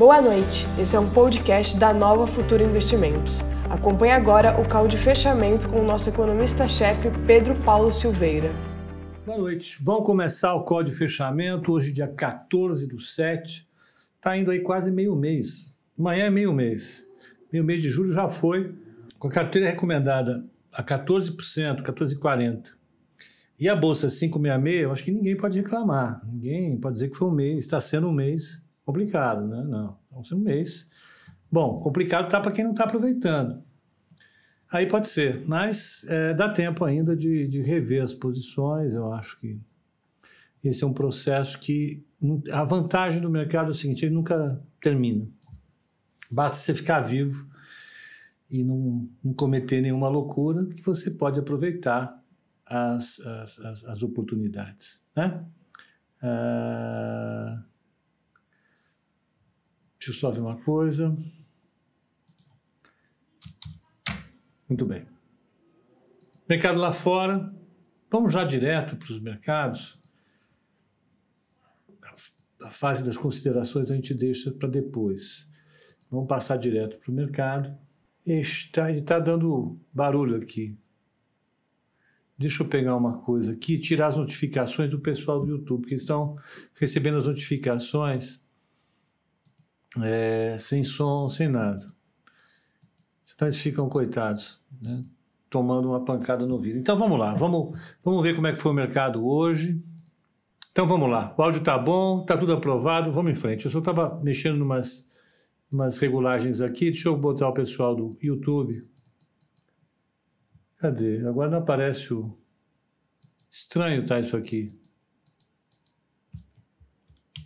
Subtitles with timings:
[0.00, 3.42] Boa noite, esse é um podcast da Nova Futura Investimentos.
[3.68, 8.50] Acompanhe agora o call de fechamento com o nosso economista-chefe Pedro Paulo Silveira.
[9.26, 13.68] Boa noite, vamos começar o call de fechamento, hoje dia 14 do 7,
[14.16, 17.06] está indo aí quase meio mês, amanhã é meio mês,
[17.52, 18.74] meio mês de julho já foi,
[19.18, 20.42] com a carteira recomendada
[20.72, 22.70] a 14%, 14,40%.
[23.58, 26.22] E a bolsa 566, eu acho que ninguém pode reclamar.
[26.26, 29.62] Ninguém pode dizer que foi um mês, está sendo um mês complicado, né?
[29.62, 30.88] Não, sendo um mês.
[31.50, 33.62] Bom, complicado está para quem não está aproveitando.
[34.70, 38.94] Aí pode ser, mas é, dá tempo ainda de, de rever as posições.
[38.94, 39.58] Eu acho que
[40.62, 42.04] esse é um processo que
[42.52, 45.26] a vantagem do mercado é o seguinte: ele nunca termina.
[46.30, 47.48] Basta você ficar vivo
[48.48, 52.20] e não, não cometer nenhuma loucura que você pode aproveitar
[52.66, 55.00] as, as, as, as oportunidades.
[55.16, 55.44] Né?
[56.22, 57.19] Uh,
[60.00, 61.14] deixa eu só ver uma coisa.
[64.66, 65.06] Muito bem.
[66.48, 67.54] Mercado lá fora.
[68.10, 70.00] Vamos já direto para os mercados.
[72.62, 75.46] A fase das considerações a gente deixa para depois.
[76.10, 77.76] Vamos passar direto para o mercado.
[78.24, 80.76] Está, está dando barulho aqui.
[82.38, 86.38] Deixa eu pegar uma coisa aqui, tirar as notificações do pessoal do YouTube, que estão
[86.74, 88.42] recebendo as notificações
[90.02, 91.84] é, sem som, sem nada.
[93.34, 95.00] Então eles ficam coitados, né?
[95.48, 96.78] tomando uma pancada no vidro.
[96.78, 99.82] Então vamos lá, vamos, vamos ver como é que foi o mercado hoje.
[100.70, 103.64] Então vamos lá, o áudio está bom, está tudo aprovado, vamos em frente.
[103.64, 105.08] Eu só estava mexendo umas,
[105.72, 108.80] umas regulagens aqui, deixa eu botar o pessoal do YouTube
[110.80, 111.18] Cadê?
[111.26, 112.34] Agora não aparece o.
[113.50, 114.80] Estranho tá isso aqui.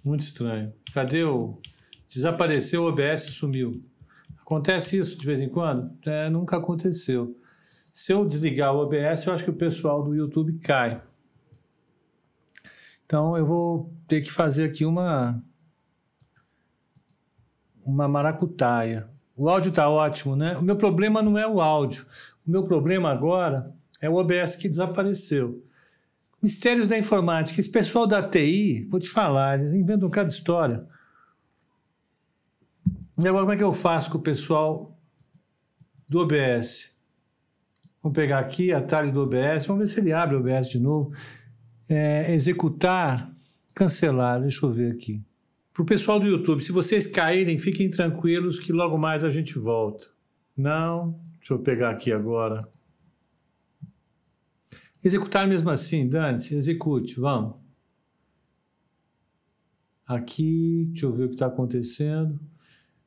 [0.04, 0.72] Muito estranho.
[0.92, 1.60] Cadê o.
[2.08, 3.82] Desapareceu o OBS sumiu.
[4.40, 5.90] Acontece isso de vez em quando?
[6.06, 7.36] É, nunca aconteceu.
[7.92, 11.00] Se eu desligar o OBS, eu acho que o pessoal do YouTube cai.
[13.06, 15.42] Então eu vou ter que fazer aqui uma
[17.84, 19.08] uma maracutaia.
[19.36, 20.56] O áudio está ótimo, né?
[20.56, 22.06] O meu problema não é o áudio.
[22.46, 23.64] O meu problema agora
[24.00, 25.62] é o OBS que desapareceu.
[26.42, 27.58] Mistérios da informática.
[27.58, 30.86] Esse pessoal da TI, vou te falar, eles inventam cada história.
[33.16, 34.98] E agora, como é que eu faço com o pessoal
[36.08, 36.92] do OBS?
[38.02, 41.14] Vamos pegar aqui, atalho do OBS, vamos ver se ele abre o OBS de novo.
[41.88, 43.32] É, executar,
[43.74, 45.24] cancelar, deixa eu ver aqui.
[45.72, 49.58] Para o pessoal do YouTube, se vocês caírem, fiquem tranquilos que logo mais a gente
[49.58, 50.08] volta.
[50.56, 52.68] Não, deixa eu pegar aqui agora.
[55.04, 57.56] Executar mesmo assim, dane-se, execute, vamos.
[60.06, 62.40] Aqui, deixa eu ver o que está acontecendo.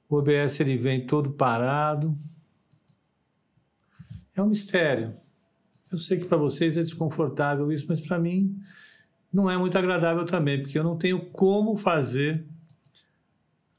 [0.09, 2.17] O OBS ele vem todo parado.
[4.35, 5.13] É um mistério.
[5.91, 8.57] Eu sei que para vocês é desconfortável isso, mas para mim
[9.33, 12.45] não é muito agradável também, porque eu não tenho como fazer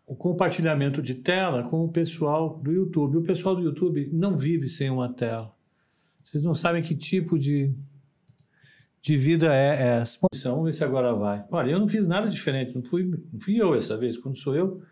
[0.07, 3.19] o compartilhamento de tela com o pessoal do YouTube.
[3.19, 5.55] O pessoal do YouTube não vive sem uma tela.
[6.23, 7.75] Vocês não sabem que tipo de,
[9.03, 10.19] de vida é essa.
[10.21, 11.45] Bom, vamos ver se agora vai.
[11.51, 14.17] Olha, eu não fiz nada diferente, não fui, não fui eu essa vez.
[14.17, 14.83] Quando sou eu,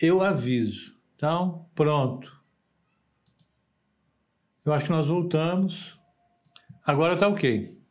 [0.00, 0.96] eu aviso.
[1.16, 2.42] Então, pronto.
[4.64, 5.98] Eu acho que nós voltamos.
[6.84, 7.82] Agora está ok.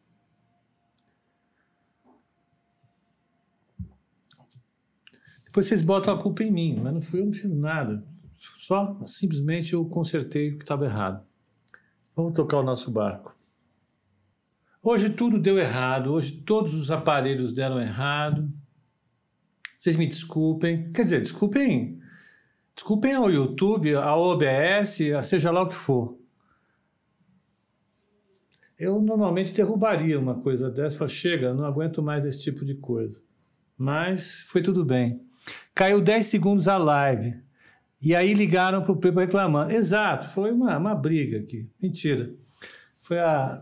[5.46, 8.04] Depois vocês botam a culpa em mim, mas não fui eu, não fiz nada.
[8.32, 11.24] Só simplesmente eu consertei o que estava errado.
[12.16, 13.38] Vamos tocar o nosso barco.
[14.82, 18.52] Hoje tudo deu errado, hoje todos os aparelhos deram errado.
[19.84, 20.90] Vocês me desculpem.
[20.94, 22.00] Quer dizer, desculpem.
[22.74, 26.18] Desculpem ao YouTube, ao OBS, a seja lá o que for.
[28.80, 33.22] Eu normalmente derrubaria uma coisa dessa, chega, não aguento mais esse tipo de coisa.
[33.78, 35.22] Mas foi tudo bem.
[35.76, 37.42] Caiu 10 segundos a live.
[38.02, 39.74] E aí ligaram para o Pepa reclamando.
[39.74, 41.70] Exato, foi uma, uma briga aqui.
[41.82, 42.34] Mentira.
[42.96, 43.62] Foi a,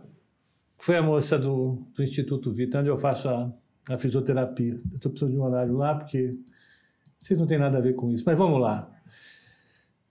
[0.78, 3.52] foi a moça do, do Instituto Vita, onde eu faço a,
[3.90, 4.74] a fisioterapia.
[4.92, 6.32] Eu estou precisando de um horário lá, porque
[7.18, 8.24] vocês não têm nada a ver com isso.
[8.26, 8.92] Mas vamos lá.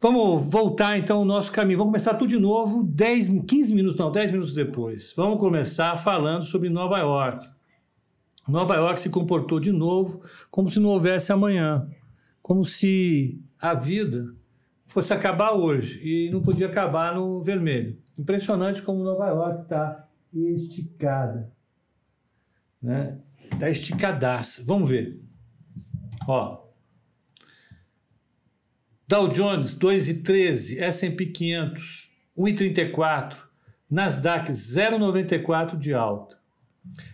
[0.01, 1.79] Vamos voltar então ao nosso caminho.
[1.79, 5.13] Vamos começar tudo de novo, 10, 15 minutos, não, 10 minutos depois.
[5.15, 7.47] Vamos começar falando sobre Nova York.
[8.49, 11.87] Nova York se comportou de novo como se não houvesse amanhã,
[12.43, 14.35] como se a vida
[14.87, 17.99] fosse acabar hoje e não podia acabar no vermelho.
[18.19, 21.53] Impressionante como Nova York está esticada,
[22.82, 23.21] né?
[23.53, 24.62] Está esticadaça.
[24.65, 25.21] Vamos ver.
[26.27, 26.61] Ó,
[29.09, 32.11] Dow Jones 2,13, S&P 500
[32.41, 33.43] 1,34,
[33.91, 36.38] Nasdaq 0,94 de alta.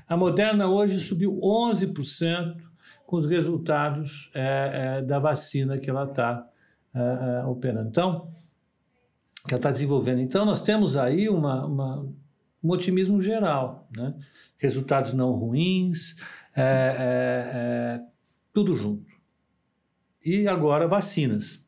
[0.09, 2.57] A Moderna hoje subiu 11%
[3.05, 6.47] com os resultados é, é, da vacina que ela está
[6.95, 7.89] é, é, operando.
[7.89, 8.29] Então,
[9.47, 10.21] que ela está desenvolvendo.
[10.21, 12.09] Então, nós temos aí uma, uma,
[12.67, 14.15] um otimismo geral, né?
[14.59, 16.17] resultados não ruins,
[16.57, 18.01] é, é,
[18.53, 19.07] tudo junto.
[20.25, 21.65] E agora vacinas.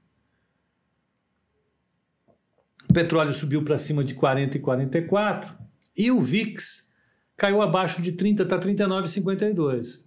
[2.90, 5.56] O petróleo subiu para cima de 40 e 44
[5.96, 6.92] e o VIX
[7.36, 10.04] caiu abaixo de 30, está 39,52.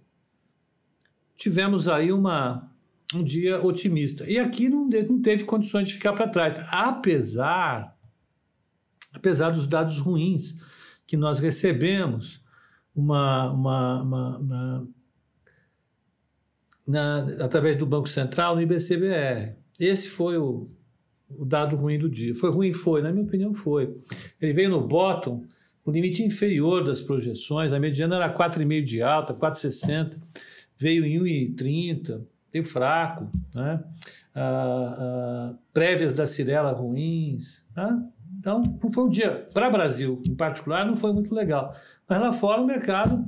[1.34, 2.70] Tivemos aí uma,
[3.14, 4.28] um dia otimista.
[4.28, 7.96] E aqui não, não teve condições de ficar para trás, apesar,
[9.14, 12.42] apesar dos dados ruins que nós recebemos,
[12.94, 14.88] uma, uma, uma, uma
[16.86, 19.54] na, através do Banco Central no IBCBR.
[19.78, 20.68] Esse foi o,
[21.30, 22.34] o dado ruim do dia.
[22.34, 22.72] Foi ruim?
[22.72, 23.96] Foi, na minha opinião, foi.
[24.40, 25.44] Ele veio no bottom,
[25.84, 30.16] o limite inferior das projeções, a mediana era 4,5 de alta, 4,60,
[30.78, 31.18] veio em
[31.54, 32.22] 1,30,
[32.52, 33.82] veio fraco, né?
[34.34, 37.66] Ah, ah, prévias da Cirela ruins.
[37.76, 38.08] Né?
[38.42, 41.72] Então, não foi um dia, para o Brasil em particular, não foi muito legal.
[42.08, 43.24] Mas lá fora o mercado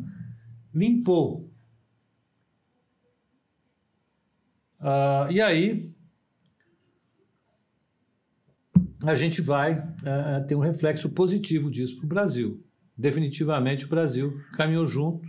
[0.75, 1.49] limpou.
[4.81, 5.94] Ah, e aí,
[9.05, 12.60] a gente vai uh, ter um reflexo positivo disso para o Brasil.
[12.99, 15.28] Definitivamente o Brasil caminhou junto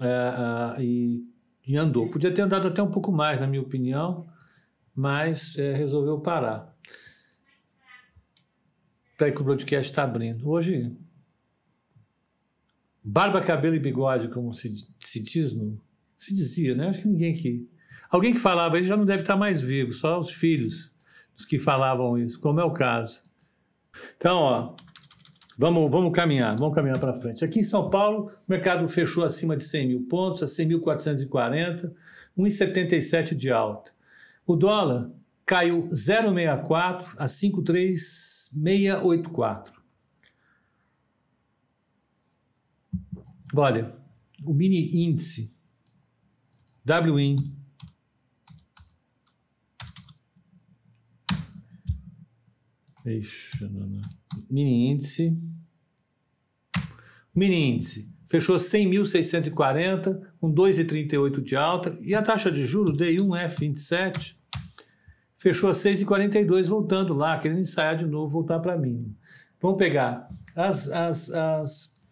[0.00, 1.22] uh, e,
[1.64, 2.10] e, andou.
[2.10, 4.26] Podia ter andado até um pouco mais, na minha opinião,
[4.92, 6.76] mas resolveu parar.
[9.18, 10.48] Peraí que o broadcast está abrindo.
[10.48, 10.96] Hoje,
[13.04, 15.78] barba, cabelo e bigode, como se, se diz, no,
[16.16, 16.88] se dizia, né?
[16.88, 17.68] Acho que ninguém aqui.
[18.08, 20.96] Alguém que falava isso já não deve estar mais vivo, só os filhos
[21.38, 23.22] os que falavam isso, como é o caso.
[24.16, 24.74] Então, ó,
[25.56, 27.44] vamos, vamos caminhar, vamos caminhar para frente.
[27.44, 31.92] Aqui em São Paulo, o mercado fechou acima de 100 mil pontos, a 100.440,
[32.36, 33.92] 1,77 de alta.
[34.44, 35.10] O dólar
[35.48, 39.72] caiu 0,64 a 5,3684.
[43.56, 43.96] Olha,
[44.44, 45.56] o mini índice
[46.86, 47.56] WIN
[53.02, 53.70] Deixa,
[54.50, 55.34] mini índice.
[57.34, 64.36] Mini índice fechou 100.640, com 2,38 de alta, e a taxa de juros DI1F27
[65.38, 69.16] fechou a 6,42, voltando lá, querendo ensaiar de novo, voltar para mínimo.
[69.62, 72.02] Vamos pegar as, as, as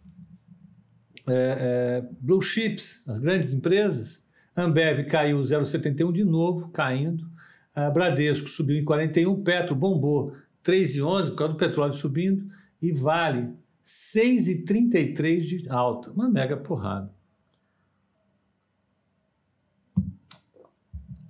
[1.27, 4.25] é, é, blue chips, as grandes empresas.
[4.57, 7.29] Ambev caiu 0,71 de novo, caindo.
[7.75, 10.33] A Bradesco subiu em 41, Petro bombou
[10.65, 12.47] 3,11 por causa do petróleo subindo
[12.81, 13.53] e Vale
[13.85, 16.11] 6,33 de alta.
[16.13, 17.15] Uma mega porrada.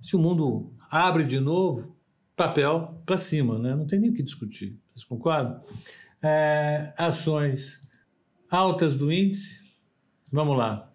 [0.01, 1.97] Se o mundo abre de novo,
[2.35, 3.75] papel para cima, né?
[3.75, 4.79] não tem nem o que discutir.
[4.93, 5.61] Vocês concordam?
[6.23, 7.81] É, ações
[8.51, 9.63] altas do índice,
[10.33, 10.91] vamos lá.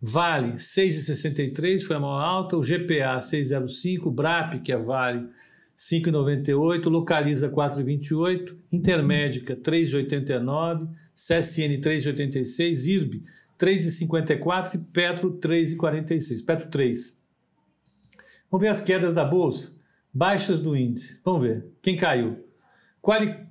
[0.00, 5.28] Vale 6,63 foi a maior alta, o GPA 6,05, BRAP, que é Vale
[5.76, 13.22] 5,98, localiza 4,28, Intermédica 3,89, CSN 3,86, IRB
[13.58, 16.44] 3,54 e Petro 3,46.
[16.44, 17.17] Petro 3.
[18.50, 19.78] Vamos ver as quedas da bolsa.
[20.12, 21.20] Baixas do índice.
[21.24, 21.66] Vamos ver.
[21.82, 22.44] Quem caiu?
[23.00, 23.46] Quali...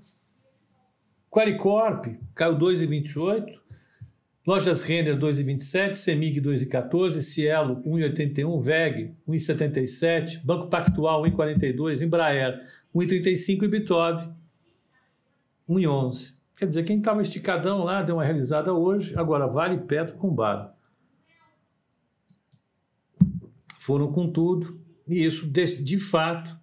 [1.29, 3.57] Qualicorp caiu 2,28.
[4.45, 13.67] Lojas Render 2,27, Semig 2,14, Cielo 1,81, VEG 1,77, Banco Pactual 1,42, Embraer 1,35 e
[13.67, 14.29] Bitov
[15.69, 16.33] 1,11.
[16.55, 20.69] Quer dizer, quem estava esticadão lá deu uma realizada hoje, agora Vale Petro com Baro.
[23.81, 26.57] Foram com tudo e isso, de, de fato,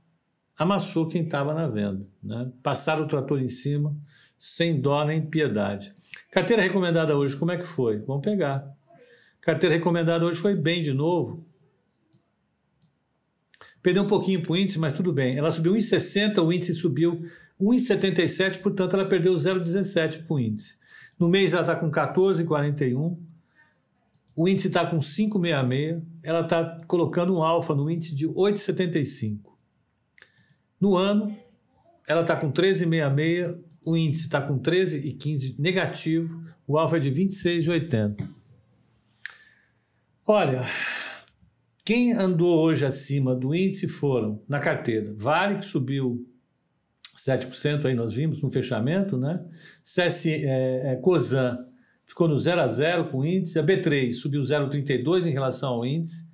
[0.57, 2.07] amassou quem estava na venda.
[2.23, 2.51] Né?
[2.63, 3.97] Passaram o trator em cima,
[4.39, 5.93] sem dó nem piedade.
[6.31, 7.99] Carteira recomendada hoje, como é que foi?
[8.01, 8.65] Vamos pegar.
[9.41, 11.47] Carteira recomendada hoje foi bem de novo.
[13.83, 15.37] Perdeu um pouquinho para o índice, mas tudo bem.
[15.37, 17.23] Ela subiu 1,60, o índice subiu
[17.61, 20.77] 1,77, portanto ela perdeu 0,17 para o índice.
[21.19, 23.17] No mês ela está com 14,41.
[24.37, 26.03] O índice está com 5,66.
[26.23, 29.41] Ela está colocando um alfa no índice de 8,75.
[30.81, 31.37] No ano,
[32.07, 38.27] ela está com 13,66 o índice está com 13,15 negativo, o alfa é de 26,80.
[40.27, 40.65] Olha,
[41.85, 46.27] Quem andou hoje acima do índice foram, na carteira, Vale, que subiu
[47.15, 49.45] 7%, aí nós vimos no fechamento, né?
[49.83, 51.59] CS, é, é, Cosan
[52.07, 55.87] ficou no 0 a 0 com o índice, a B3 subiu 0,32 em relação ao
[55.87, 56.27] índice,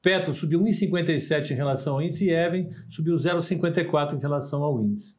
[0.00, 5.16] Petro subiu 1,57 em relação ao índice e Even subiu 0,54 em relação ao índice.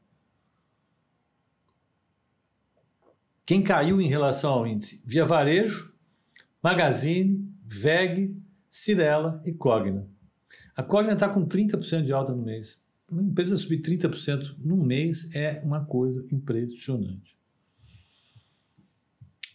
[3.45, 5.01] Quem caiu em relação ao índice?
[5.05, 5.93] Via Varejo,
[6.61, 8.35] Magazine, VEG,
[8.69, 10.07] Cirela e Cogna.
[10.75, 12.81] A Cogna está com 30% de alta no mês.
[13.11, 17.38] Uma empresa subir 30% num mês é uma coisa impressionante.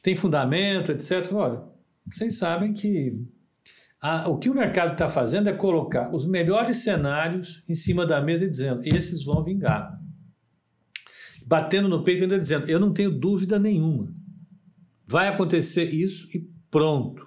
[0.04, 1.32] Tem fundamento, etc.
[1.32, 1.62] Olha,
[2.06, 3.26] vocês sabem que
[3.98, 8.20] a, o que o mercado está fazendo é colocar os melhores cenários em cima da
[8.20, 9.98] mesa e dizendo: esses vão vingar.
[11.46, 14.14] Batendo no peito e ainda dizendo: eu não tenho dúvida nenhuma.
[15.08, 17.26] Vai acontecer isso e pronto.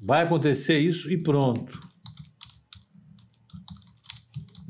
[0.00, 1.91] Vai acontecer isso e pronto.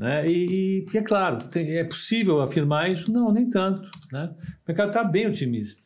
[0.03, 0.27] Né?
[0.27, 3.13] E, e porque, é claro, tem, é possível afirmar isso?
[3.13, 3.89] Não, nem tanto.
[4.11, 4.35] Né?
[4.35, 5.81] O mercado está bem otimista.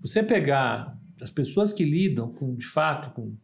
[0.00, 3.36] Você pegar as pessoas que lidam com, de fato com,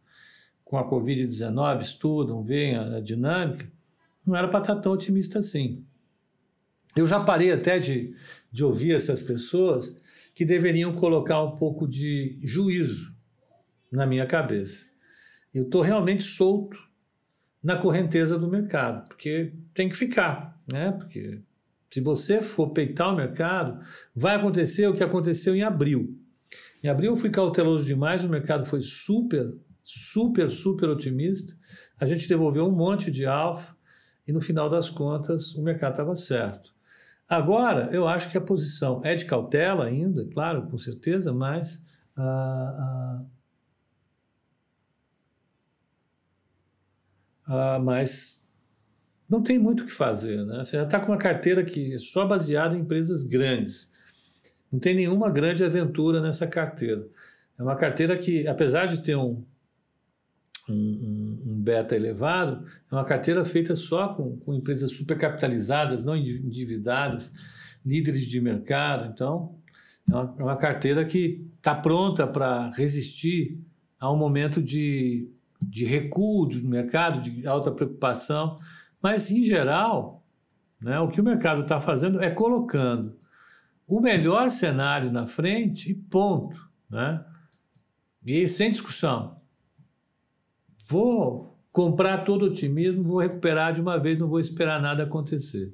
[0.65, 3.71] com a Covid-19, estudam, veem a, a dinâmica,
[4.27, 5.85] não era para estar tá tão otimista assim.
[6.97, 8.13] Eu já parei até de,
[8.51, 9.95] de ouvir essas pessoas
[10.35, 13.15] que deveriam colocar um pouco de juízo
[13.89, 14.85] na minha cabeça.
[15.53, 16.77] Eu estou realmente solto
[17.63, 20.91] na correnteza do mercado, porque tem que ficar, né?
[20.91, 21.41] Porque
[21.89, 23.79] se você for peitar o mercado,
[24.15, 26.19] vai acontecer o que aconteceu em abril.
[26.83, 29.53] Em abril eu fui cauteloso demais, o mercado foi super,
[29.83, 31.55] super, super otimista.
[31.99, 33.75] A gente devolveu um monte de alfa
[34.27, 36.73] e no final das contas o mercado estava certo.
[37.29, 41.81] Agora, eu acho que a posição é de cautela ainda, claro, com certeza, mas
[42.17, 43.23] ah,
[47.55, 48.49] Ah, mas
[49.29, 50.43] não tem muito o que fazer.
[50.43, 50.63] Né?
[50.63, 53.91] Você já está com uma carteira que é só baseada em empresas grandes.
[54.71, 57.07] Não tem nenhuma grande aventura nessa carteira.
[57.57, 59.45] É uma carteira que, apesar de ter um,
[60.67, 67.31] um, um beta elevado, é uma carteira feita só com, com empresas supercapitalizadas, não endividadas,
[67.85, 69.11] líderes de mercado.
[69.13, 69.55] Então,
[70.09, 73.59] é uma, é uma carteira que está pronta para resistir
[73.99, 75.29] a um momento de
[75.69, 78.55] de recuo do mercado, de alta preocupação,
[79.01, 80.23] mas em geral,
[80.81, 83.15] né, o que o mercado está fazendo é colocando
[83.87, 86.69] o melhor cenário na frente e ponto.
[86.89, 87.23] Né?
[88.25, 89.37] E sem discussão.
[90.87, 95.73] Vou comprar todo otimismo, vou recuperar de uma vez, não vou esperar nada acontecer.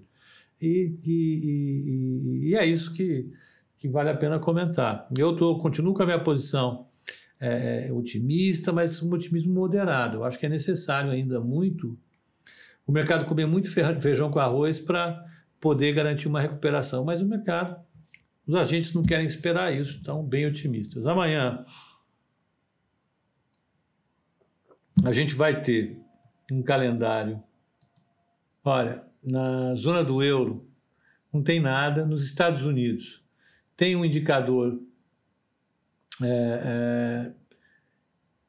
[0.62, 3.32] E, e, e, e é isso que,
[3.78, 5.08] que vale a pena comentar.
[5.18, 6.88] Eu tô, continuo com a minha posição
[7.40, 10.18] é, é, otimista, mas um otimismo moderado.
[10.18, 11.98] Eu acho que é necessário ainda muito
[12.86, 15.24] o mercado comer muito feijão com arroz para
[15.60, 17.06] poder garantir uma recuperação.
[17.06, 17.80] Mas o mercado,
[18.48, 21.06] os agentes não querem esperar isso, estão bem otimistas.
[21.06, 21.64] Amanhã
[25.04, 25.98] a gente vai ter
[26.52, 27.42] um calendário.
[28.66, 30.68] Olha, na zona do euro
[31.32, 32.06] não tem nada.
[32.06, 33.24] Nos Estados Unidos
[33.76, 34.82] tem um indicador
[36.22, 37.32] é, é,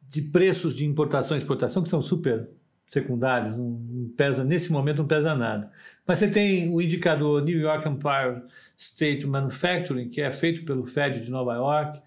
[0.07, 2.49] de preços de importação e exportação que são super
[2.87, 5.71] secundários, não, não, pesa nesse momento não pesa nada.
[6.05, 8.43] Mas você tem o indicador New York Empire
[8.77, 12.03] State Manufacturing, que é feito pelo Fed de Nova York,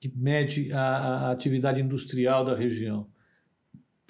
[0.00, 3.06] que mede a, a atividade industrial da região.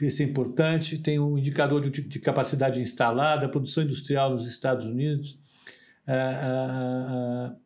[0.01, 0.99] Isso é importante.
[0.99, 5.39] Tem um indicador de, de, capacidade instalada, produção industrial nos Estados Unidos.
[6.07, 7.57] Uh, uh,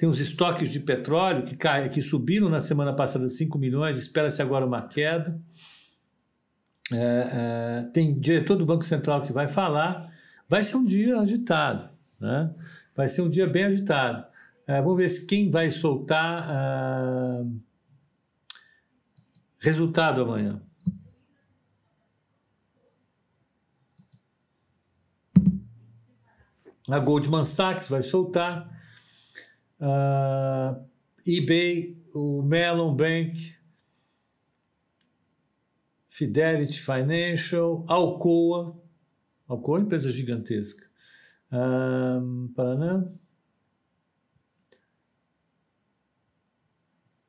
[0.00, 4.40] tem os estoques de petróleo que, cai, que subiram na semana passada 5 milhões, espera-se
[4.40, 5.38] agora uma queda.
[6.90, 10.10] É, é, tem diretor do Banco Central que vai falar.
[10.48, 12.50] Vai ser um dia agitado, né?
[12.96, 14.24] vai ser um dia bem agitado.
[14.66, 17.44] É, vamos ver quem vai soltar ah,
[19.58, 20.62] resultado amanhã.
[26.88, 28.79] A Goldman Sachs vai soltar
[29.80, 30.84] uh,
[31.26, 33.56] eBay, o Mellon Bank,
[36.08, 38.78] Fidelity Financial, Alcoa,
[39.48, 40.88] Alcoa é uma empresa gigantesca.
[41.52, 43.10] Um, Paraná.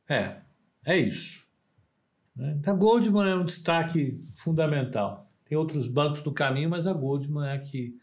[0.07, 0.41] É,
[0.85, 1.47] é isso.
[2.35, 2.55] Né?
[2.59, 5.31] Então, a Goldman é um destaque fundamental.
[5.45, 7.97] Tem outros bancos do caminho, mas a Goldman é a que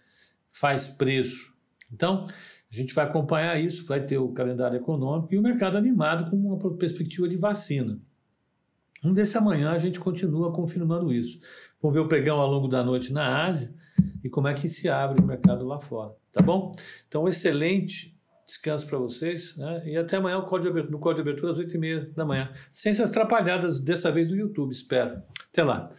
[0.51, 1.58] faz preço
[1.93, 2.27] Então,
[2.71, 6.37] a gente vai acompanhar isso, vai ter o calendário econômico e o mercado animado com
[6.37, 7.99] uma perspectiva de vacina.
[9.03, 11.39] Vamos ver se amanhã a gente continua confirmando isso.
[11.81, 13.73] Vamos ver o pregão ao longo da noite na Ásia
[14.23, 16.73] e como é que se abre o mercado lá fora, tá bom?
[17.07, 19.83] Então, excelente descanso para vocês né?
[19.85, 22.51] e até amanhã no código de abertura às 8h30 da manhã.
[22.73, 25.23] Sem essas atrapalhadas, dessa vez do YouTube, espero.
[25.53, 25.91] Até lá.